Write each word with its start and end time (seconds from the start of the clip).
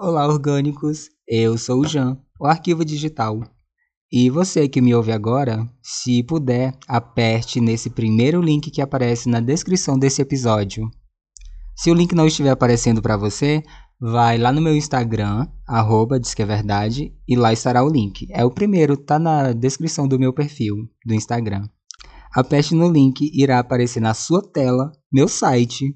Olá, 0.00 0.28
orgânicos! 0.28 1.08
Eu 1.26 1.58
sou 1.58 1.80
o 1.80 1.84
Jean, 1.84 2.16
o 2.38 2.46
Arquivo 2.46 2.84
Digital. 2.84 3.40
E 4.12 4.30
você 4.30 4.68
que 4.68 4.80
me 4.80 4.94
ouve 4.94 5.10
agora, 5.10 5.68
se 5.82 6.22
puder, 6.22 6.72
aperte 6.86 7.60
nesse 7.60 7.90
primeiro 7.90 8.40
link 8.40 8.70
que 8.70 8.80
aparece 8.80 9.28
na 9.28 9.40
descrição 9.40 9.98
desse 9.98 10.22
episódio. 10.22 10.88
Se 11.74 11.90
o 11.90 11.94
link 11.94 12.14
não 12.14 12.28
estiver 12.28 12.50
aparecendo 12.50 13.02
para 13.02 13.16
você, 13.16 13.60
vai 14.00 14.38
lá 14.38 14.52
no 14.52 14.60
meu 14.60 14.76
Instagram, 14.76 15.48
arroba 15.66 16.16
é 16.16 16.44
Verdade, 16.44 17.12
e 17.26 17.34
lá 17.34 17.52
estará 17.52 17.82
o 17.82 17.90
link. 17.90 18.28
É 18.30 18.44
o 18.44 18.52
primeiro, 18.52 18.96
tá 18.96 19.18
na 19.18 19.52
descrição 19.52 20.06
do 20.06 20.16
meu 20.16 20.32
perfil 20.32 20.76
do 21.04 21.12
Instagram. 21.12 21.68
Aperte 22.32 22.72
no 22.72 22.88
link, 22.88 23.28
irá 23.34 23.58
aparecer 23.58 23.98
na 23.98 24.14
sua 24.14 24.48
tela 24.52 24.92
meu 25.12 25.26
site. 25.26 25.92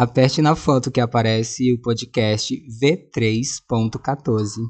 Aperte 0.00 0.40
na 0.40 0.54
foto 0.54 0.92
que 0.92 1.00
aparece 1.00 1.72
o 1.72 1.82
podcast 1.82 2.54
V3.14. 2.80 4.60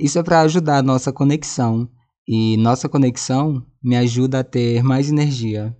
Isso 0.00 0.18
é 0.18 0.22
para 0.22 0.40
ajudar 0.40 0.78
a 0.78 0.82
nossa 0.82 1.12
conexão, 1.12 1.86
e 2.26 2.56
nossa 2.56 2.88
conexão 2.88 3.62
me 3.84 3.94
ajuda 3.94 4.38
a 4.40 4.44
ter 4.44 4.82
mais 4.82 5.10
energia. 5.10 5.76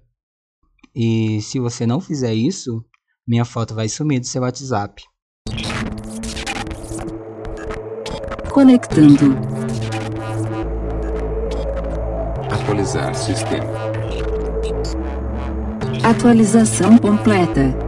E 0.95 1.41
se 1.41 1.59
você 1.59 1.87
não 1.87 2.03
fizer 2.03 2.35
isso, 2.35 2.85
minha 3.27 3.47
foto 3.47 3.75
vai 3.75 3.89
sumir 3.89 4.21
do 4.21 4.27
seu 4.27 4.43
WhatsApp. 4.43 5.03
Conectando. 8.51 9.35
Atualizar 12.53 13.15
sistema. 13.15 13.73
Atualização 16.05 16.99
completa. 16.99 17.82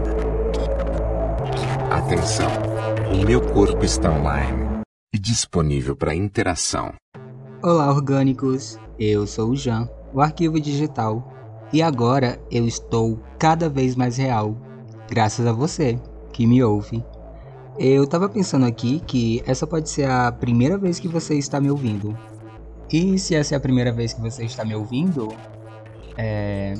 Atenção. 2.14 2.48
O 3.12 3.26
meu 3.26 3.40
corpo 3.40 3.84
está 3.84 4.08
online 4.08 4.84
e 5.12 5.18
disponível 5.18 5.96
para 5.96 6.14
interação. 6.14 6.94
Olá, 7.60 7.90
orgânicos. 7.90 8.78
Eu 8.96 9.26
sou 9.26 9.50
o 9.50 9.56
Jean, 9.56 9.90
o 10.12 10.20
arquivo 10.20 10.60
digital. 10.60 11.34
E 11.72 11.82
agora 11.82 12.40
eu 12.52 12.68
estou 12.68 13.18
cada 13.36 13.68
vez 13.68 13.96
mais 13.96 14.16
real, 14.16 14.56
graças 15.10 15.44
a 15.44 15.52
você 15.52 15.98
que 16.32 16.46
me 16.46 16.62
ouve. 16.62 17.04
Eu 17.80 18.06
tava 18.06 18.28
pensando 18.28 18.64
aqui 18.64 19.00
que 19.00 19.42
essa 19.44 19.66
pode 19.66 19.90
ser 19.90 20.08
a 20.08 20.30
primeira 20.30 20.78
vez 20.78 21.00
que 21.00 21.08
você 21.08 21.34
está 21.34 21.60
me 21.60 21.68
ouvindo. 21.68 22.16
E 22.92 23.18
se 23.18 23.34
essa 23.34 23.56
é 23.56 23.58
a 23.58 23.60
primeira 23.60 23.90
vez 23.90 24.12
que 24.12 24.20
você 24.20 24.44
está 24.44 24.64
me 24.64 24.76
ouvindo, 24.76 25.34
é... 26.16 26.74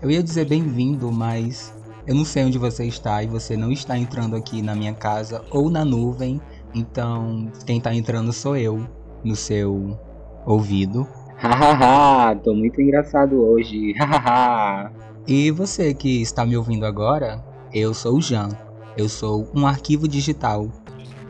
eu 0.00 0.10
ia 0.10 0.22
dizer 0.22 0.46
bem-vindo, 0.46 1.12
mas 1.12 1.74
eu 2.06 2.14
não 2.14 2.24
sei 2.24 2.44
onde 2.44 2.58
você 2.58 2.84
está 2.84 3.22
e 3.22 3.26
você 3.26 3.56
não 3.56 3.70
está 3.70 3.96
entrando 3.96 4.36
aqui 4.36 4.60
na 4.62 4.74
minha 4.74 4.92
casa 4.92 5.44
ou 5.50 5.70
na 5.70 5.84
nuvem, 5.84 6.40
então 6.74 7.50
quem 7.64 7.78
está 7.78 7.94
entrando 7.94 8.32
sou 8.32 8.56
eu 8.56 8.86
no 9.24 9.36
seu 9.36 9.98
ouvido. 10.44 11.06
Hahaha, 11.36 12.36
tô 12.36 12.54
muito 12.54 12.80
engraçado 12.80 13.40
hoje. 13.40 13.92
Hahaha. 13.98 14.92
e 15.26 15.50
você 15.50 15.92
que 15.92 16.22
está 16.22 16.46
me 16.46 16.56
ouvindo 16.56 16.86
agora, 16.86 17.42
eu 17.72 17.92
sou 17.94 18.16
o 18.16 18.20
Jean. 18.20 18.48
Eu 18.96 19.08
sou 19.08 19.48
um 19.54 19.66
arquivo 19.66 20.06
digital. 20.06 20.68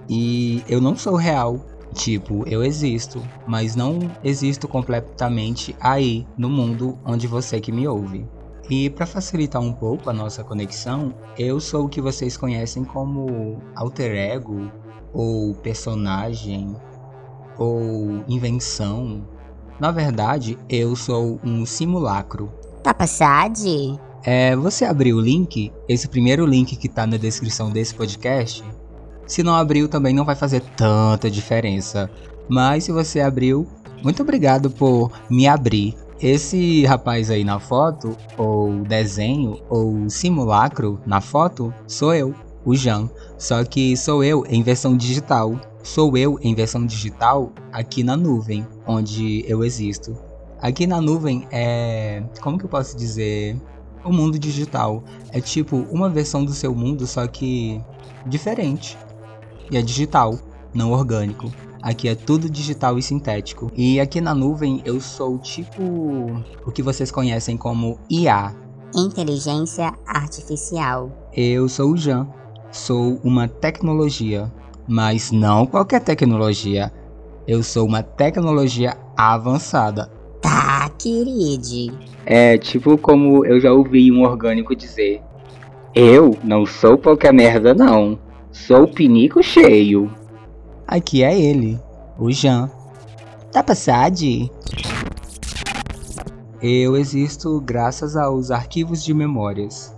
E 0.08 0.62
eu 0.68 0.80
não 0.80 0.96
sou 0.96 1.16
real. 1.16 1.60
Tipo, 1.94 2.46
eu 2.48 2.64
existo, 2.64 3.22
mas 3.46 3.76
não 3.76 3.98
existo 4.24 4.66
completamente 4.66 5.76
aí 5.78 6.26
no 6.38 6.48
mundo 6.48 6.98
onde 7.04 7.26
você 7.26 7.60
que 7.60 7.70
me 7.70 7.86
ouve. 7.86 8.26
E 8.74 8.88
para 8.88 9.04
facilitar 9.04 9.60
um 9.60 9.70
pouco 9.70 10.08
a 10.08 10.14
nossa 10.14 10.42
conexão, 10.42 11.12
eu 11.38 11.60
sou 11.60 11.84
o 11.84 11.88
que 11.90 12.00
vocês 12.00 12.38
conhecem 12.38 12.82
como 12.84 13.60
alter 13.74 14.16
ego, 14.16 14.72
ou 15.12 15.54
personagem, 15.56 16.74
ou 17.58 18.24
invenção. 18.26 19.28
Na 19.78 19.90
verdade, 19.90 20.58
eu 20.70 20.96
sou 20.96 21.38
um 21.44 21.66
simulacro. 21.66 22.50
Tá 22.82 22.94
passado? 22.94 24.00
É, 24.24 24.56
você 24.56 24.86
abriu 24.86 25.18
o 25.18 25.20
link, 25.20 25.70
esse 25.86 26.08
primeiro 26.08 26.46
link 26.46 26.74
que 26.74 26.88
tá 26.88 27.06
na 27.06 27.18
descrição 27.18 27.70
desse 27.70 27.94
podcast? 27.94 28.64
Se 29.27 29.42
não 29.42 29.55
abriu, 29.55 29.86
também 29.86 30.14
não 30.14 30.24
vai 30.24 30.34
fazer 30.34 30.62
tanta 30.78 31.30
diferença. 31.30 32.11
Mas 32.48 32.84
se 32.84 32.92
você 32.92 33.20
abriu, 33.20 33.66
muito 34.02 34.22
obrigado 34.22 34.70
por 34.70 35.12
me 35.28 35.46
abrir. 35.46 35.94
Esse 36.20 36.84
rapaz 36.84 37.30
aí 37.30 37.42
na 37.42 37.58
foto, 37.58 38.17
ou 38.36 38.84
desenho, 38.84 39.61
ou 39.68 40.08
simulacro 40.08 41.00
na 41.05 41.20
foto, 41.20 41.74
sou 41.86 42.14
eu, 42.14 42.34
o 42.64 42.74
Jean. 42.74 43.11
Só 43.39 43.64
que 43.64 43.96
sou 43.96 44.23
eu 44.23 44.45
em 44.48 44.62
versão 44.62 44.96
digital. 44.96 45.58
Sou 45.83 46.17
eu 46.17 46.39
em 46.40 46.55
versão 46.55 46.86
digital 46.86 47.50
aqui 47.73 48.05
na 48.05 48.17
nuvem, 48.17 48.67
onde 48.86 49.45
eu 49.48 49.64
existo. 49.64 50.17
Aqui 50.61 50.86
na 50.86 51.00
nuvem 51.00 51.46
é. 51.50 52.23
Como 52.40 52.56
que 52.56 52.64
eu 52.64 52.68
posso 52.68 52.96
dizer? 52.96 53.56
O 54.05 54.12
mundo 54.12 54.39
digital. 54.39 55.02
É 55.30 55.40
tipo 55.40 55.77
uma 55.90 56.08
versão 56.08 56.44
do 56.44 56.52
seu 56.52 56.73
mundo, 56.73 57.05
só 57.06 57.27
que 57.27 57.80
diferente. 58.27 58.96
E 59.70 59.77
é 59.77 59.83
digital, 59.83 60.39
não 60.73 60.92
orgânico. 60.92 61.50
Aqui 61.82 62.08
é 62.08 62.14
tudo 62.14 62.48
digital 62.48 62.96
e 62.96 63.02
sintético. 63.02 63.72
E 63.76 63.98
aqui 63.98 64.20
na 64.20 64.32
nuvem 64.32 64.80
eu 64.84 65.00
sou 65.00 65.36
tipo 65.38 65.82
o 66.64 66.70
que 66.70 66.80
vocês 66.80 67.10
conhecem 67.10 67.56
como 67.56 67.98
IA. 68.08 68.54
Inteligência 68.94 69.92
Artificial. 70.06 71.10
Eu 71.34 71.68
sou 71.68 71.90
o 71.90 71.96
Jean. 71.96 72.28
Sou 72.70 73.20
uma 73.24 73.48
tecnologia, 73.48 74.50
mas 74.86 75.32
não 75.32 75.66
qualquer 75.66 76.00
tecnologia. 76.00 76.92
Eu 77.48 77.62
sou 77.64 77.84
uma 77.84 78.02
tecnologia 78.02 78.96
avançada. 79.16 80.08
Tá, 80.40 80.88
querido. 80.90 81.98
É 82.24 82.56
tipo 82.58 82.96
como 82.96 83.44
eu 83.44 83.60
já 83.60 83.72
ouvi 83.72 84.12
um 84.12 84.22
orgânico 84.22 84.76
dizer: 84.76 85.20
Eu 85.94 86.38
não 86.44 86.64
sou 86.64 86.96
qualquer 86.96 87.32
merda, 87.32 87.74
não. 87.74 88.18
Sou 88.52 88.86
pinico 88.86 89.42
cheio. 89.42 90.21
Aqui 90.92 91.25
é 91.25 91.41
ele, 91.41 91.80
o 92.19 92.30
Jean. 92.30 92.70
Tá 93.51 93.63
passado? 93.63 94.51
Eu 96.61 96.98
existo 96.98 97.58
graças 97.63 98.14
aos 98.14 98.51
arquivos 98.51 99.03
de 99.03 99.14
memórias. 99.14 99.97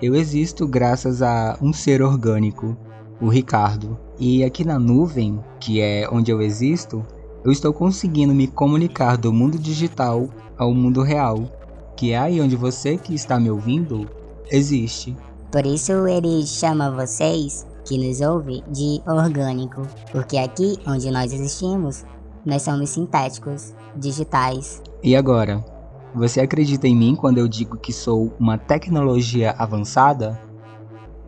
Eu 0.00 0.14
existo 0.14 0.64
graças 0.68 1.22
a 1.22 1.58
um 1.60 1.72
ser 1.72 2.02
orgânico, 2.02 2.76
o 3.20 3.28
Ricardo. 3.28 3.98
E 4.16 4.44
aqui 4.44 4.64
na 4.64 4.78
nuvem, 4.78 5.40
que 5.58 5.80
é 5.80 6.08
onde 6.08 6.30
eu 6.30 6.40
existo, 6.40 7.04
eu 7.44 7.50
estou 7.50 7.72
conseguindo 7.72 8.32
me 8.32 8.46
comunicar 8.46 9.16
do 9.16 9.32
mundo 9.32 9.58
digital 9.58 10.28
ao 10.56 10.72
mundo 10.72 11.02
real, 11.02 11.50
que 11.96 12.12
é 12.12 12.16
aí 12.16 12.40
onde 12.40 12.54
você 12.54 12.96
que 12.96 13.12
está 13.12 13.40
me 13.40 13.50
ouvindo 13.50 14.08
existe. 14.52 15.16
Por 15.50 15.66
isso 15.66 16.06
ele 16.06 16.46
chama 16.46 16.92
vocês 16.92 17.66
que 17.88 17.96
nos 17.96 18.20
ouve 18.20 18.62
de 18.70 19.00
orgânico, 19.06 19.82
porque 20.12 20.36
aqui 20.36 20.78
onde 20.86 21.10
nós 21.10 21.32
existimos, 21.32 22.04
nós 22.44 22.62
somos 22.62 22.90
sintéticos, 22.90 23.72
digitais. 23.96 24.82
E 25.02 25.16
agora, 25.16 25.64
você 26.14 26.40
acredita 26.40 26.86
em 26.86 26.94
mim 26.94 27.16
quando 27.16 27.38
eu 27.38 27.48
digo 27.48 27.78
que 27.78 27.92
sou 27.92 28.34
uma 28.38 28.58
tecnologia 28.58 29.52
avançada? 29.52 30.38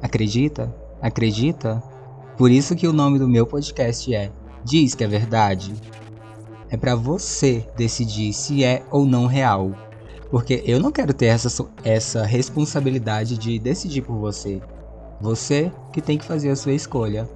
Acredita? 0.03 0.75
Acredita? 1.00 1.82
Por 2.37 2.50
isso 2.50 2.77
que 2.77 2.87
o 2.87 2.92
nome 2.92 3.19
do 3.19 3.28
meu 3.28 3.47
podcast 3.47 4.15
é 4.15 4.31
Diz 4.65 4.94
que 4.94 5.04
é 5.04 5.06
verdade. 5.06 5.75
É 6.69 6.77
para 6.77 6.94
você 6.94 7.66
decidir 7.77 8.32
se 8.32 8.62
é 8.62 8.84
ou 8.91 9.06
não 9.06 9.27
real. 9.27 9.72
Porque 10.31 10.62
eu 10.65 10.78
não 10.78 10.92
quero 10.92 11.12
ter 11.12 11.27
essa, 11.27 11.66
essa 11.82 12.25
responsabilidade 12.25 13.37
de 13.37 13.59
decidir 13.59 14.03
por 14.03 14.16
você. 14.16 14.60
Você 15.20 15.70
que 15.92 16.00
tem 16.00 16.16
que 16.16 16.24
fazer 16.24 16.50
a 16.50 16.56
sua 16.56 16.72
escolha. 16.72 17.28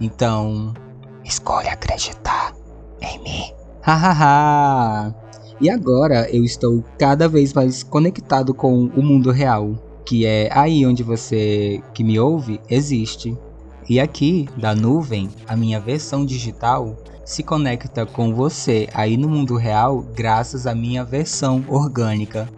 Então, 0.00 0.74
escolha 1.24 1.72
acreditar 1.72 2.54
em 3.00 3.22
mim. 3.22 3.52
Hahaha! 3.82 5.14
e 5.62 5.70
agora 5.70 6.28
eu 6.28 6.42
estou 6.42 6.84
cada 6.98 7.28
vez 7.28 7.52
mais 7.52 7.84
conectado 7.84 8.52
com 8.52 8.86
o 8.86 9.00
mundo 9.00 9.30
real, 9.30 9.76
que 10.04 10.26
é 10.26 10.48
aí 10.52 10.84
onde 10.84 11.04
você 11.04 11.80
que 11.94 12.02
me 12.02 12.18
ouve 12.18 12.60
existe. 12.68 13.38
E 13.88 14.00
aqui, 14.00 14.48
da 14.56 14.74
nuvem, 14.74 15.30
a 15.46 15.54
minha 15.54 15.78
versão 15.78 16.26
digital 16.26 16.96
se 17.24 17.44
conecta 17.44 18.04
com 18.04 18.34
você 18.34 18.88
aí 18.92 19.16
no 19.16 19.28
mundo 19.28 19.56
real 19.56 20.04
graças 20.16 20.66
à 20.66 20.74
minha 20.74 21.04
versão 21.04 21.64
orgânica. 21.68 22.48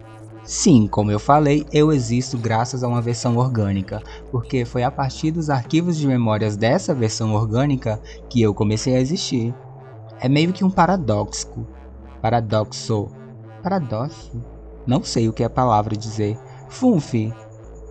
Sim, 0.45 0.87
como 0.87 1.09
eu 1.09 1.19
falei, 1.19 1.65
eu 1.73 1.91
existo 1.91 2.37
graças 2.37 2.83
a 2.83 2.87
uma 2.87 3.01
versão 3.01 3.35
orgânica, 3.35 4.03
porque 4.29 4.63
foi 4.63 4.83
a 4.83 4.91
partir 4.91 5.31
dos 5.31 5.49
arquivos 5.49 5.97
de 5.97 6.05
memórias 6.05 6.55
dessa 6.55 6.93
versão 6.93 7.33
orgânica 7.33 7.99
que 8.29 8.43
eu 8.43 8.53
comecei 8.53 8.95
a 8.95 8.99
existir. 8.99 9.55
É 10.19 10.29
meio 10.29 10.53
que 10.53 10.63
um 10.63 10.69
paradoxo. 10.69 11.65
Paradoxo. 12.21 13.07
Paradoxo? 13.63 14.39
Não 14.85 15.03
sei 15.03 15.27
o 15.27 15.33
que 15.33 15.41
é 15.41 15.47
a 15.47 15.49
palavra 15.49 15.97
dizer. 15.97 16.37
Funfi. 16.69 17.33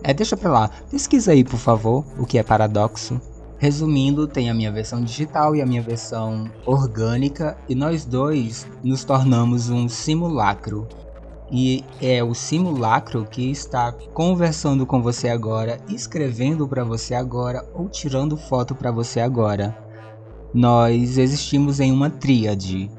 É, 0.01 0.13
deixa 0.13 0.37
pra 0.37 0.49
lá. 0.51 0.69
Pesquisa 0.89 1.33
aí, 1.33 1.43
por 1.43 1.59
favor, 1.59 2.05
o 2.17 2.25
que 2.25 2.37
é 2.37 2.43
paradoxo. 2.43 3.19
Resumindo, 3.57 4.27
tem 4.27 4.49
a 4.49 4.53
minha 4.53 4.71
versão 4.71 5.03
digital 5.03 5.57
e 5.57 5.61
a 5.61 5.65
minha 5.65 5.81
versão 5.81 6.49
orgânica, 6.65 7.57
e 7.67 7.75
nós 7.75 8.05
dois 8.05 8.65
nos 8.81 9.03
tornamos 9.03 9.69
um 9.69 9.89
simulacro. 9.89 10.87
E 11.57 11.85
é 12.01 12.21
o 12.21 12.33
simulacro 12.33 13.23
que 13.23 13.49
está 13.49 13.93
conversando 14.13 14.85
com 14.85 15.01
você 15.01 15.29
agora, 15.29 15.79
escrevendo 15.87 16.67
para 16.67 16.83
você 16.83 17.15
agora 17.15 17.65
ou 17.73 17.87
tirando 17.87 18.35
foto 18.35 18.75
para 18.75 18.91
você 18.91 19.21
agora. 19.21 19.73
Nós 20.53 21.17
existimos 21.17 21.79
em 21.79 21.93
uma 21.93 22.09
tríade. 22.09 22.91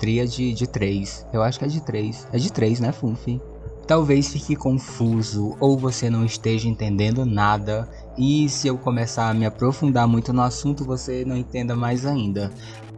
Tríade 0.00 0.52
de 0.52 0.66
três. 0.66 1.24
Eu 1.32 1.44
acho 1.44 1.60
que 1.60 1.64
é 1.64 1.68
de 1.68 1.80
três. 1.80 2.26
É 2.32 2.38
de 2.38 2.52
três, 2.52 2.80
né, 2.80 2.90
Funfi? 2.90 3.40
Talvez 3.86 4.32
fique 4.32 4.56
confuso 4.56 5.56
ou 5.60 5.78
você 5.78 6.10
não 6.10 6.24
esteja 6.24 6.68
entendendo 6.68 7.24
nada 7.24 7.88
e 8.16 8.48
se 8.48 8.68
eu 8.68 8.78
começar 8.78 9.28
a 9.28 9.34
me 9.34 9.44
aprofundar 9.44 10.06
muito 10.06 10.32
no 10.32 10.42
assunto 10.42 10.84
você 10.84 11.24
não 11.24 11.36
entenda 11.36 11.74
mais 11.74 12.06
ainda. 12.06 12.50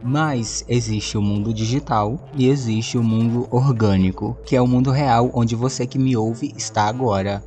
Mas 0.03 0.63
existe 0.67 1.17
o 1.17 1.21
mundo 1.21 1.53
digital 1.53 2.19
e 2.35 2.47
existe 2.47 2.97
o 2.97 3.03
mundo 3.03 3.47
orgânico, 3.49 4.37
que 4.45 4.55
é 4.55 4.61
o 4.61 4.67
mundo 4.67 4.91
real 4.91 5.31
onde 5.33 5.55
você 5.55 5.87
que 5.87 5.97
me 5.97 6.15
ouve 6.15 6.53
está 6.55 6.83
agora. 6.83 7.43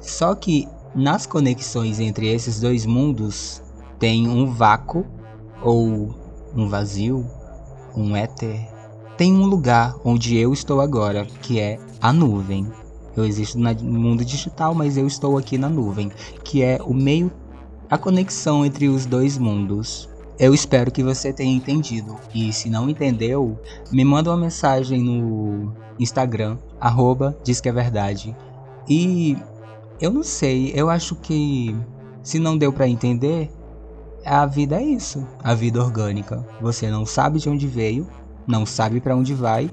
Só 0.00 0.34
que 0.34 0.68
nas 0.94 1.26
conexões 1.26 1.98
entre 1.98 2.28
esses 2.28 2.60
dois 2.60 2.86
mundos 2.86 3.60
tem 3.98 4.28
um 4.28 4.46
vácuo 4.46 5.04
ou 5.62 6.14
um 6.54 6.68
vazio, 6.68 7.26
um 7.96 8.14
éter. 8.14 8.68
Tem 9.16 9.32
um 9.32 9.46
lugar 9.46 9.96
onde 10.04 10.36
eu 10.36 10.52
estou 10.52 10.80
agora, 10.80 11.24
que 11.42 11.58
é 11.58 11.78
a 12.00 12.12
nuvem. 12.12 12.66
Eu 13.16 13.24
existo 13.24 13.58
no 13.58 14.00
mundo 14.00 14.24
digital, 14.24 14.74
mas 14.74 14.96
eu 14.96 15.06
estou 15.06 15.38
aqui 15.38 15.56
na 15.56 15.68
nuvem, 15.68 16.10
que 16.42 16.62
é 16.62 16.80
o 16.84 16.92
meio, 16.92 17.30
a 17.88 17.96
conexão 17.96 18.64
entre 18.64 18.88
os 18.88 19.06
dois 19.06 19.38
mundos. 19.38 20.08
Eu 20.38 20.52
espero 20.52 20.90
que 20.90 21.02
você 21.02 21.32
tenha 21.32 21.54
entendido. 21.54 22.16
E 22.34 22.52
se 22.52 22.68
não 22.68 22.88
entendeu, 22.88 23.58
me 23.92 24.04
manda 24.04 24.30
uma 24.30 24.36
mensagem 24.36 25.00
no 25.00 25.72
Instagram, 25.98 26.58
arroba 26.80 27.36
diz 27.44 27.60
que 27.60 27.68
é 27.68 27.72
verdade. 27.72 28.36
E 28.88 29.36
eu 30.00 30.12
não 30.12 30.24
sei, 30.24 30.72
eu 30.74 30.90
acho 30.90 31.14
que 31.14 31.74
se 32.22 32.38
não 32.38 32.58
deu 32.58 32.72
para 32.72 32.88
entender, 32.88 33.48
a 34.24 34.44
vida 34.44 34.76
é 34.76 34.82
isso, 34.82 35.26
a 35.42 35.54
vida 35.54 35.82
orgânica. 35.82 36.44
Você 36.60 36.90
não 36.90 37.06
sabe 37.06 37.38
de 37.38 37.48
onde 37.48 37.66
veio, 37.66 38.08
não 38.46 38.66
sabe 38.66 39.00
para 39.00 39.14
onde 39.14 39.34
vai 39.34 39.70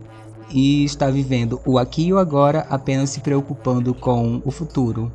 e 0.54 0.84
está 0.84 1.10
vivendo 1.10 1.62
o 1.66 1.78
aqui 1.78 2.08
e 2.08 2.14
o 2.14 2.18
agora 2.18 2.66
apenas 2.70 3.10
se 3.10 3.20
preocupando 3.20 3.94
com 3.94 4.42
o 4.46 4.52
futuro. 4.52 5.12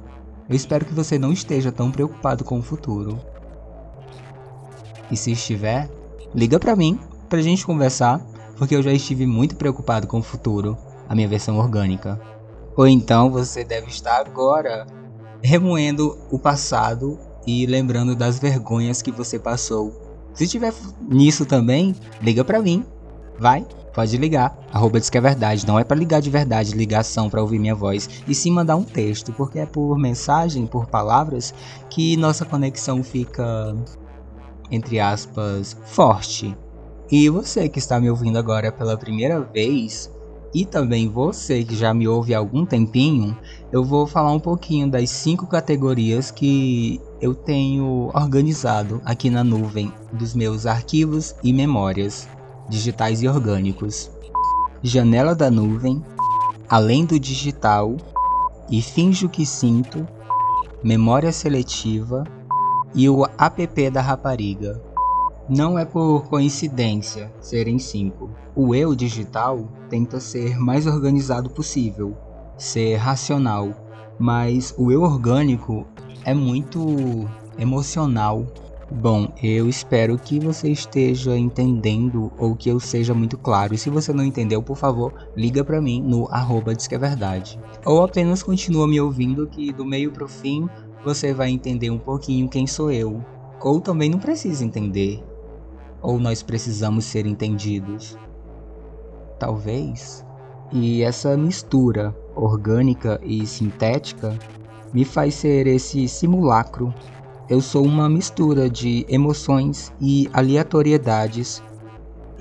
Eu 0.49 0.55
espero 0.55 0.85
que 0.85 0.95
você 0.95 1.19
não 1.19 1.33
esteja 1.33 1.73
tão 1.73 1.91
preocupado 1.91 2.45
com 2.45 2.59
o 2.59 2.63
futuro. 2.63 3.19
E 5.11 5.17
se 5.17 5.33
estiver, 5.33 5.89
liga 6.35 6.59
para 6.59 6.77
mim 6.77 6.99
pra 7.29 7.43
gente 7.43 7.67
conversar, 7.67 8.21
porque 8.57 8.75
eu 8.75 8.83
já 8.83 8.93
estive 8.93 9.27
muito 9.27 9.57
preocupado 9.57 10.07
com 10.07 10.19
o 10.19 10.23
futuro, 10.23 10.77
a 11.09 11.15
minha 11.15 11.29
versão 11.29 11.59
orgânica. 11.59 12.21
Ou 12.77 12.87
então 12.87 13.31
você 13.31 13.65
deve 13.65 13.89
estar 13.89 14.21
agora 14.21 14.87
remoendo 15.43 16.19
o 16.31 16.39
passado 16.39 17.19
e 17.47 17.67
lembrando 17.67 18.15
das 18.15 18.39
vergonhas 18.39 19.03
que 19.03 19.11
você 19.11 19.39
passou. 19.39 20.07
Se 20.35 20.45
estiver 20.45 20.75
nisso 21.09 21.47
também, 21.47 21.95
liga 22.21 22.45
para 22.45 22.61
mim. 22.61 22.85
Vai, 23.39 23.67
pode 23.97 24.17
ligar. 24.19 24.57
Arroba 24.71 25.01
diz 25.01 25.11
que 25.11 25.17
é 25.17 25.21
verdade. 25.21 25.67
Não 25.67 25.79
é 25.79 25.83
para 25.83 25.97
ligar 25.97 26.21
de 26.21 26.31
verdade, 26.31 26.77
ligação 26.77 27.31
para 27.31 27.41
ouvir 27.41 27.59
minha 27.59 27.75
voz. 27.75 28.09
E 28.29 28.35
sim 28.35 28.53
mandar 28.53 28.77
um 28.77 28.85
texto, 28.85 29.33
porque 29.33 29.59
é 29.59 29.67
por 29.67 29.99
mensagem, 29.99 30.67
por 30.67 30.87
palavras, 30.87 31.55
que 31.89 32.17
nossa 32.17 32.45
conexão 32.45 33.03
fica 33.03 33.75
entre 34.71 34.99
aspas, 35.01 35.77
forte. 35.87 36.57
E 37.11 37.29
você 37.29 37.69
que 37.69 37.79
está 37.79 38.01
me 38.01 38.11
ouvindo 38.11 38.39
agora 38.39 38.73
pela 38.73 38.97
primeira 38.97 39.41
vez, 39.41 40.11
e 40.55 40.65
também 40.65 41.09
você 41.09 41.63
que 41.63 41.77
já 41.77 41.95
me 41.95 42.09
ouve 42.09 42.35
há 42.35 42.39
algum 42.39 42.65
tempinho, 42.65 43.37
eu 43.71 43.85
vou 43.85 44.07
falar 44.07 44.33
um 44.33 44.41
pouquinho 44.41 44.91
das 44.91 45.11
cinco 45.11 45.47
categorias 45.47 46.31
que 46.31 47.01
eu 47.21 47.35
tenho 47.35 48.11
organizado 48.15 49.01
aqui 49.05 49.31
na 49.31 49.45
nuvem 49.45 49.93
dos 50.13 50.35
meus 50.35 50.67
arquivos 50.67 51.35
e 51.43 51.53
memórias 51.53 52.29
digitais 52.69 53.23
e 53.23 53.29
orgânicos. 53.29 54.11
Janela 54.83 55.35
da 55.35 55.51
nuvem, 55.51 56.03
além 56.69 57.05
do 57.05 57.19
digital 57.19 57.97
e 58.71 58.83
finjo 58.83 59.29
que 59.29 59.47
sinto, 59.47 60.07
memória 60.83 61.33
seletiva, 61.33 62.25
e 62.95 63.09
o 63.09 63.25
app 63.39 63.91
da 63.91 64.01
rapariga. 64.01 64.83
Não 65.49 65.79
é 65.79 65.85
por 65.85 66.25
coincidência 66.29 67.31
serem 67.41 67.79
cinco. 67.79 68.31
O 68.55 68.75
eu 68.75 68.95
digital 68.97 69.69
tenta 69.89 70.19
ser 70.19 70.59
mais 70.59 70.87
organizado 70.87 71.51
possível, 71.51 72.17
ser 72.57 72.97
racional, 72.97 73.69
mas 74.19 74.75
o 74.79 74.91
eu 74.91 75.03
orgânico 75.03 75.87
é 76.25 76.35
muito 76.35 77.29
emocional. 77.59 78.47
Bom, 78.89 79.33
eu 79.43 79.69
espero 79.69 80.17
que 80.17 80.39
você 80.39 80.71
esteja 80.71 81.37
entendendo 81.37 82.31
ou 82.39 82.55
que 82.55 82.69
eu 82.69 82.79
seja 82.79 83.13
muito 83.13 83.37
claro. 83.37 83.75
E 83.75 83.79
se 83.79 83.91
você 83.91 84.13
não 84.13 84.23
entendeu, 84.23 84.63
por 84.63 84.77
favor, 84.77 85.13
liga 85.37 85.65
para 85.65 85.81
mim 85.81 86.01
no 86.01 86.29
arroba 86.31 86.73
diz 86.73 86.87
que 86.87 86.95
é 86.95 86.99
verdade. 86.99 87.59
Ou 87.85 88.05
apenas 88.05 88.45
continua 88.45 88.87
me 88.87 89.01
ouvindo 89.01 89.49
que 89.49 89.73
do 89.73 89.85
meio 89.85 90.13
pro 90.13 90.29
fim 90.29 90.69
você 91.05 91.35
vai 91.35 91.51
entender 91.51 91.91
um 91.91 91.99
pouquinho 91.99 92.49
quem 92.49 92.65
sou 92.65 92.93
eu. 92.93 93.25
Ou 93.61 93.81
também 93.81 94.09
não 94.09 94.21
precisa 94.21 94.65
entender. 94.65 95.21
Ou 96.01 96.21
nós 96.21 96.41
precisamos 96.41 97.07
ser 97.07 97.27
entendidos. 97.27 98.17
Talvez. 99.37 100.25
E 100.73 101.03
essa 101.03 101.37
mistura 101.37 102.15
orgânica 102.37 103.21
e 103.25 103.45
sintética 103.47 104.39
me 104.95 105.05
faz 105.05 105.35
ser 105.35 105.67
esse 105.67 106.07
simulacro. 106.07 106.95
Eu 107.49 107.61
sou 107.61 107.85
uma 107.85 108.09
mistura 108.09 108.69
de 108.69 109.07
emoções 109.09 109.93
e 110.01 110.29
aleatoriedades 110.33 111.63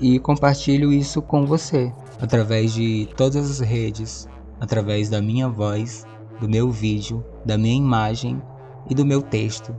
e 0.00 0.18
compartilho 0.18 0.92
isso 0.92 1.22
com 1.22 1.46
você 1.46 1.92
através 2.20 2.72
de 2.72 3.08
todas 3.16 3.50
as 3.50 3.60
redes, 3.60 4.28
através 4.60 5.08
da 5.08 5.20
minha 5.20 5.48
voz, 5.48 6.04
do 6.40 6.48
meu 6.48 6.70
vídeo, 6.70 7.24
da 7.44 7.56
minha 7.56 7.76
imagem 7.76 8.42
e 8.88 8.94
do 8.94 9.04
meu 9.04 9.22
texto, 9.22 9.74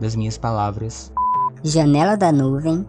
das 0.00 0.16
minhas 0.16 0.38
palavras. 0.38 1.12
Janela 1.62 2.16
da 2.16 2.32
nuvem. 2.32 2.86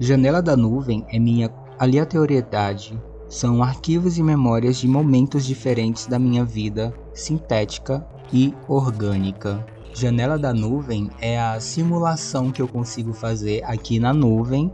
Janela 0.00 0.40
da 0.40 0.56
nuvem 0.56 1.04
é 1.08 1.18
minha 1.18 1.52
aleatoriedade. 1.78 2.98
São 3.28 3.62
arquivos 3.62 4.16
e 4.16 4.22
memórias 4.22 4.78
de 4.78 4.88
momentos 4.88 5.44
diferentes 5.44 6.06
da 6.06 6.18
minha 6.18 6.44
vida, 6.44 6.94
sintética 7.12 8.06
e 8.32 8.54
orgânica. 8.66 9.64
Janela 9.94 10.38
da 10.38 10.52
nuvem 10.52 11.10
é 11.20 11.40
a 11.40 11.58
simulação 11.60 12.50
que 12.50 12.62
eu 12.62 12.68
consigo 12.68 13.12
fazer 13.12 13.62
aqui 13.64 13.98
na 13.98 14.12
nuvem 14.12 14.72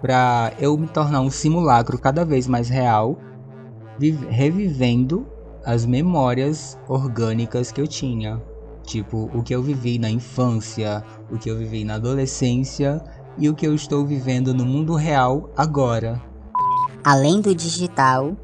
para 0.00 0.52
eu 0.58 0.76
me 0.76 0.86
tornar 0.86 1.20
um 1.20 1.30
simulacro 1.30 1.98
cada 1.98 2.24
vez 2.24 2.46
mais 2.46 2.68
real, 2.68 3.18
revivendo 4.28 5.26
as 5.64 5.84
memórias 5.84 6.78
orgânicas 6.86 7.72
que 7.72 7.80
eu 7.80 7.88
tinha. 7.88 8.40
Tipo, 8.84 9.28
o 9.34 9.42
que 9.42 9.52
eu 9.52 9.62
vivi 9.62 9.98
na 9.98 10.08
infância, 10.08 11.02
o 11.28 11.38
que 11.38 11.50
eu 11.50 11.58
vivi 11.58 11.82
na 11.82 11.94
adolescência 11.94 13.02
e 13.36 13.48
o 13.48 13.54
que 13.54 13.66
eu 13.66 13.74
estou 13.74 14.06
vivendo 14.06 14.54
no 14.54 14.64
mundo 14.64 14.94
real 14.94 15.50
agora. 15.56 16.22
Além 17.02 17.40
do 17.40 17.54
digital. 17.54 18.36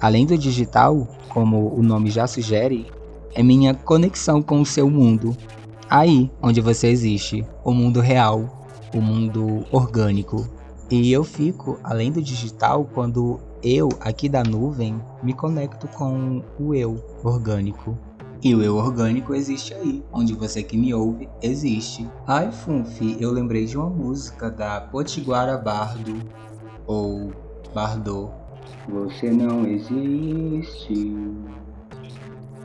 Além 0.00 0.24
do 0.24 0.38
digital, 0.38 1.08
como 1.28 1.74
o 1.74 1.82
nome 1.82 2.10
já 2.10 2.26
sugere, 2.26 2.86
é 3.34 3.42
minha 3.42 3.74
conexão 3.74 4.42
com 4.42 4.60
o 4.60 4.66
seu 4.66 4.90
mundo. 4.90 5.36
Aí 5.88 6.30
onde 6.40 6.60
você 6.60 6.88
existe, 6.88 7.44
o 7.64 7.72
mundo 7.72 8.00
real, 8.00 8.66
o 8.94 9.00
mundo 9.00 9.64
orgânico. 9.70 10.46
E 10.90 11.12
eu 11.12 11.22
fico, 11.22 11.78
além 11.84 12.10
do 12.10 12.20
digital, 12.20 12.88
quando 12.92 13.40
eu, 13.62 13.88
aqui 14.00 14.28
da 14.28 14.42
nuvem, 14.42 15.00
me 15.22 15.32
conecto 15.32 15.86
com 15.88 16.42
o 16.58 16.74
eu 16.74 17.02
orgânico. 17.22 17.96
E 18.42 18.54
o 18.54 18.62
eu 18.62 18.76
orgânico 18.76 19.34
existe 19.34 19.74
aí, 19.74 20.02
onde 20.10 20.32
você 20.32 20.62
que 20.62 20.76
me 20.76 20.94
ouve 20.94 21.28
existe. 21.42 22.08
Ai, 22.26 22.50
Funfi, 22.50 23.16
eu 23.20 23.30
lembrei 23.30 23.66
de 23.66 23.76
uma 23.76 23.90
música 23.90 24.50
da 24.50 24.80
Potiguara 24.80 25.58
Bardo, 25.58 26.16
ou 26.86 27.32
Bardot. 27.74 28.32
Você 28.88 29.30
não 29.30 29.66
existe, 29.66 31.14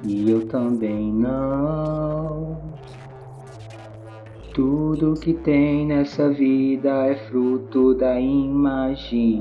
e 0.06 0.30
eu 0.30 0.48
também 0.48 1.12
não. 1.12 2.58
Tudo 4.54 5.16
que 5.16 5.34
tem 5.34 5.86
nessa 5.88 6.30
vida 6.30 7.08
é 7.08 7.16
fruto 7.16 7.94
da 7.94 8.20
imaginação. 8.20 9.36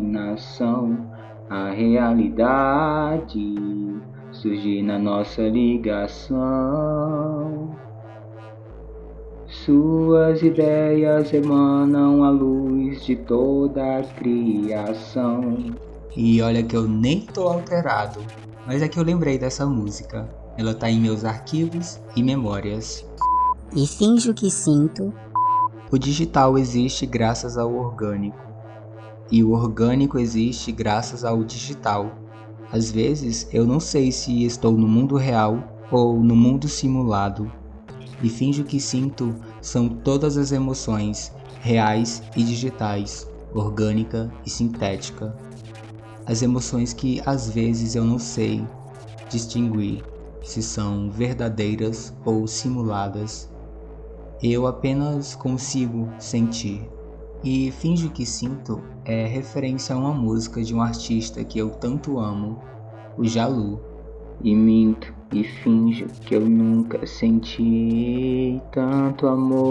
A 1.48 1.70
realidade 1.70 3.54
surgir 4.32 4.82
na 4.82 4.98
nossa 4.98 5.42
ligação. 5.42 6.34
Suas 9.46 10.42
ideias 10.42 11.32
emanam 11.32 12.24
a 12.24 12.30
luz 12.30 13.04
de 13.04 13.14
toda 13.14 13.98
a 13.98 14.02
criação. 14.02 15.56
E 16.16 16.42
olha 16.42 16.62
que 16.62 16.76
eu 16.76 16.88
nem 16.88 17.20
tô 17.20 17.48
alterado, 17.48 18.20
mas 18.66 18.82
é 18.82 18.88
que 18.88 18.98
eu 18.98 19.04
lembrei 19.04 19.38
dessa 19.38 19.64
música. 19.64 20.28
Ela 20.56 20.74
tá 20.74 20.90
em 20.90 21.00
meus 21.00 21.24
arquivos 21.24 22.00
e 22.14 22.22
memórias. 22.22 23.04
E 23.74 23.86
finjo 23.86 24.32
que 24.32 24.50
sinto. 24.50 25.12
O 25.90 25.98
digital 25.98 26.56
existe 26.56 27.06
graças 27.06 27.58
ao 27.58 27.74
orgânico. 27.74 28.38
E 29.30 29.42
o 29.42 29.52
orgânico 29.52 30.18
existe 30.18 30.70
graças 30.70 31.24
ao 31.24 31.42
digital. 31.42 32.12
Às 32.70 32.90
vezes 32.90 33.48
eu 33.52 33.66
não 33.66 33.80
sei 33.80 34.12
se 34.12 34.44
estou 34.44 34.72
no 34.72 34.86
mundo 34.86 35.16
real 35.16 35.82
ou 35.90 36.20
no 36.22 36.36
mundo 36.36 36.68
simulado 36.68 37.50
e 38.22 38.28
finjo 38.28 38.64
que 38.64 38.80
sinto 38.80 39.34
são 39.60 39.88
todas 39.88 40.36
as 40.36 40.52
emoções, 40.52 41.32
reais 41.60 42.22
e 42.36 42.42
digitais, 42.42 43.28
orgânica 43.52 44.32
e 44.46 44.50
sintética. 44.50 45.36
As 46.26 46.42
emoções 46.42 46.92
que 46.92 47.20
às 47.26 47.50
vezes 47.50 47.94
eu 47.94 48.04
não 48.04 48.18
sei 48.18 48.66
distinguir 49.28 50.02
se 50.44 50.62
são 50.62 51.10
verdadeiras 51.10 52.14
ou 52.24 52.46
simuladas. 52.46 53.50
Eu 54.42 54.66
apenas 54.66 55.34
consigo 55.34 56.08
sentir. 56.18 56.86
E 57.42 57.70
finjo 57.72 58.10
que 58.10 58.24
sinto 58.24 58.80
é 59.04 59.26
referência 59.26 59.94
a 59.94 59.98
uma 59.98 60.12
música 60.12 60.62
de 60.62 60.74
um 60.74 60.80
artista 60.80 61.42
que 61.42 61.58
eu 61.58 61.70
tanto 61.70 62.18
amo, 62.18 62.62
o 63.16 63.24
Jalu. 63.24 63.80
E 64.42 64.54
minto 64.54 65.14
e 65.32 65.44
finjo 65.44 66.06
que 66.06 66.34
eu 66.34 66.40
nunca 66.40 67.06
senti 67.06 68.60
tanto 68.70 69.26
amor. 69.26 69.64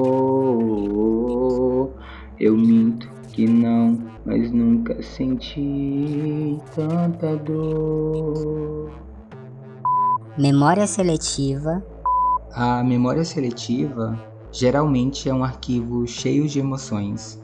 Eu 2.39 2.57
minto 2.57 3.07
que 3.31 3.45
não, 3.47 3.97
mas 4.25 4.51
nunca 4.51 5.01
senti 5.01 6.57
tanta 6.75 7.35
dor. 7.37 8.91
Memória 10.35 10.87
seletiva. 10.87 11.85
A 12.51 12.83
memória 12.83 13.23
seletiva 13.23 14.19
geralmente 14.51 15.29
é 15.29 15.33
um 15.33 15.43
arquivo 15.43 16.07
cheio 16.07 16.47
de 16.47 16.57
emoções 16.57 17.39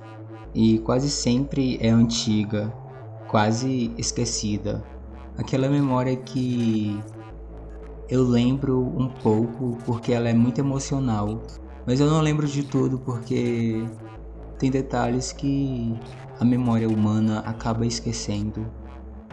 e 0.55 0.79
quase 0.79 1.07
sempre 1.07 1.77
é 1.81 1.89
antiga, 1.89 2.73
quase 3.27 3.93
esquecida. 3.95 4.83
Aquela 5.37 5.69
memória 5.69 6.15
que 6.15 6.99
eu 8.09 8.23
lembro 8.23 8.81
um 8.81 9.07
pouco 9.07 9.77
porque 9.85 10.11
ela 10.11 10.27
é 10.27 10.33
muito 10.33 10.57
emocional, 10.57 11.43
mas 11.85 11.99
eu 11.99 12.09
não 12.09 12.21
lembro 12.21 12.47
de 12.47 12.63
tudo 12.63 12.97
porque 12.97 13.85
tem 14.57 14.71
detalhes 14.71 15.31
que 15.31 15.95
a 16.39 16.43
memória 16.43 16.89
humana 16.89 17.41
acaba 17.41 17.85
esquecendo. 17.85 18.65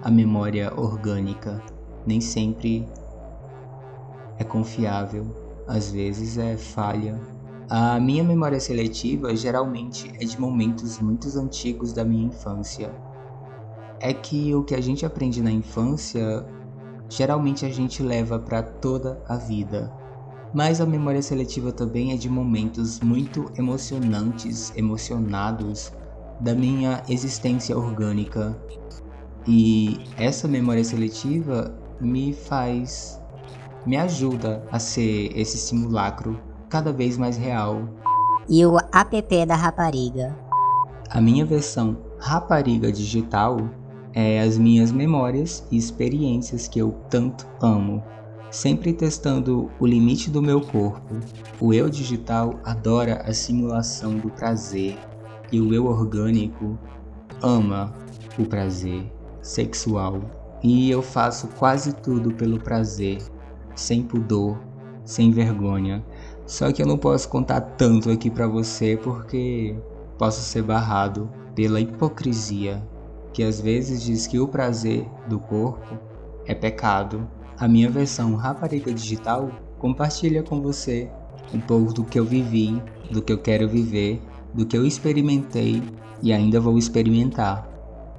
A 0.03 0.11
memória 0.11 0.71
orgânica 0.77 1.63
nem 2.07 2.21
sempre 2.21 2.87
é 4.39 4.45
confiável, 4.45 5.27
às 5.67 5.91
vezes 5.91 6.39
é 6.39 6.57
falha. 6.57 7.21
A 7.69 7.99
minha 7.99 8.23
memória 8.23 8.61
seletiva 8.61 9.35
geralmente 9.35 10.11
é 10.21 10.25
de 10.25 10.41
momentos 10.41 11.01
muito 11.01 11.27
antigos 11.39 11.93
da 11.93 12.05
minha 12.05 12.27
infância. 12.27 12.95
É 13.99 14.13
que 14.13 14.55
o 14.55 14.63
que 14.63 14.75
a 14.75 14.81
gente 14.81 15.05
aprende 15.05 15.43
na 15.43 15.51
infância 15.51 16.47
geralmente 17.09 17.65
a 17.65 17.71
gente 17.71 18.03
leva 18.03 18.39
para 18.39 18.63
toda 18.63 19.23
a 19.29 19.37
vida. 19.37 19.93
Mas 20.55 20.81
a 20.81 20.87
memória 20.87 21.23
seletiva 21.23 21.73
também 21.73 22.13
é 22.13 22.17
de 22.17 22.29
momentos 22.29 23.01
muito 23.01 23.51
emocionantes, 23.57 24.73
emocionados 24.77 25.93
da 26.41 26.55
minha 26.55 27.03
existência 27.09 27.77
orgânica. 27.77 28.57
E 29.47 30.01
essa 30.17 30.49
memória 30.49 30.83
seletiva 30.83 31.75
me 32.01 32.33
faz, 32.33 33.21
me 33.87 33.97
ajuda 33.97 34.63
a 34.71 34.79
ser 34.79 35.31
esse 35.39 35.57
simulacro 35.57 36.39
cada 36.69 36.93
vez 36.93 37.17
mais 37.17 37.37
real. 37.37 37.89
E 38.49 38.67
o 38.67 38.77
app 38.93 39.47
da 39.47 39.55
rapariga. 39.55 40.37
A 41.11 41.21
minha 41.21 41.47
versão 41.47 41.97
rapariga 42.19 42.91
digital 42.91 43.59
é, 44.17 44.41
as 44.41 44.57
minhas 44.57 44.91
memórias 44.91 45.63
e 45.71 45.77
experiências 45.77 46.67
que 46.67 46.79
eu 46.79 46.97
tanto 47.11 47.47
amo, 47.61 48.03
sempre 48.51 48.95
testando 48.95 49.71
o 49.79 49.87
limite 49.87 50.31
do 50.31 50.41
meu 50.41 50.63
corpo. 50.63 51.17
O 51.61 51.75
eu 51.75 51.91
digital 51.91 52.59
adora 52.65 53.23
a 53.27 53.35
simulação 53.35 54.17
do 54.17 54.31
prazer 54.31 54.97
e 55.53 55.61
o 55.61 55.75
eu 55.75 55.85
orgânico 55.85 56.79
ama 57.43 57.93
o 58.39 58.47
prazer 58.47 59.13
sexual. 59.43 60.23
E 60.63 60.91
eu 60.91 61.03
faço 61.03 61.49
quase 61.59 61.93
tudo 61.93 62.33
pelo 62.33 62.59
prazer, 62.59 63.19
sem 63.77 64.03
pudor, 64.03 64.59
sem 65.05 65.31
vergonha. 65.31 66.05
Só 66.45 66.73
que 66.73 66.83
eu 66.83 66.87
não 66.87 66.99
posso 66.99 67.29
contar 67.29 67.61
tanto 67.61 68.11
aqui 68.11 68.29
para 68.29 68.49
você 68.49 68.99
porque 69.01 69.77
posso 70.19 70.41
ser 70.41 70.63
barrado 70.63 71.31
pela 71.55 71.81
hipocrisia 71.81 72.83
que 73.37 73.43
às 73.43 73.61
vezes 73.61 74.03
diz 74.03 74.27
que 74.27 74.41
o 74.41 74.49
prazer 74.49 75.07
do 75.29 75.39
corpo 75.39 75.99
é 76.47 76.55
pecado. 76.55 77.29
A 77.59 77.69
minha 77.69 77.91
versão 77.91 78.35
rapariga 78.35 78.91
digital 78.95 79.51
compartilha 79.79 80.43
com 80.43 80.63
você 80.63 81.11
um 81.53 81.61
pouco 81.61 81.93
do 81.93 82.03
que 82.03 82.19
eu 82.19 82.25
vivi, 82.25 82.83
do 83.11 83.21
que 83.21 83.31
eu 83.31 83.37
quero 83.37 83.69
viver, 83.69 84.23
do 84.55 84.65
que 84.65 84.75
eu 84.75 84.87
experimentei 84.87 85.83
e 86.23 86.33
ainda 86.33 86.59
vou 86.59 86.79
experimentar. 86.79 87.69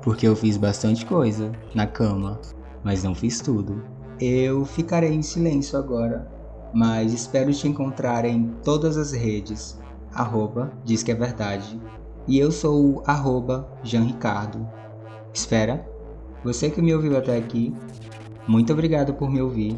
Porque 0.04 0.28
eu 0.28 0.36
fiz 0.36 0.56
bastante 0.56 1.04
coisa 1.04 1.52
na 1.74 1.88
cama, 1.88 2.40
mas 2.84 3.04
não 3.04 3.16
fiz 3.16 3.42
tudo. 3.42 3.82
Eu 4.20 4.66
ficarei 4.66 5.14
em 5.14 5.22
silêncio 5.22 5.78
agora, 5.78 6.28
mas 6.74 7.14
espero 7.14 7.54
te 7.54 7.68
encontrar 7.68 8.26
em 8.26 8.48
todas 8.64 8.98
as 8.98 9.12
redes. 9.12 9.80
Arroba, 10.12 10.72
diz 10.84 11.04
que 11.04 11.12
é 11.12 11.16
verdade. 11.16 11.80
E 12.28 12.40
eu 12.40 12.52
sou 12.52 12.84
o 12.84 13.04
arroba 13.06 13.70
Jean 13.84 14.04
Ricardo. 14.04 14.68
Espera, 15.32 15.88
você 16.44 16.70
que 16.70 16.82
me 16.82 16.96
ouviu 16.96 17.16
até 17.16 17.38
aqui, 17.38 17.74
muito 18.48 18.74
obrigado 18.74 19.14
por 19.14 19.30
me 19.30 19.40
ouvir, 19.40 19.78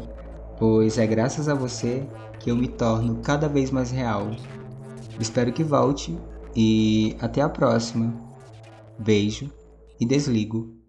pois 0.58 0.96
é 0.96 1.06
graças 1.06 1.48
a 1.48 1.54
você 1.54 2.06
que 2.38 2.50
eu 2.50 2.56
me 2.56 2.66
torno 2.66 3.16
cada 3.16 3.46
vez 3.46 3.70
mais 3.70 3.90
real. 3.90 4.30
Espero 5.18 5.52
que 5.52 5.62
volte 5.62 6.18
e 6.56 7.14
até 7.20 7.42
a 7.42 7.48
próxima. 7.48 8.14
Beijo 8.98 9.50
e 10.00 10.06
desligo. 10.06 10.79